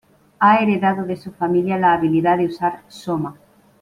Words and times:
Ha 0.39 0.57
heredado 0.63 1.03
de 1.05 1.15
su 1.15 1.31
familia 1.31 1.77
la 1.77 1.93
habilidad 1.93 2.39
de 2.39 2.47
usar 2.47 2.79
Soma. 2.87 3.35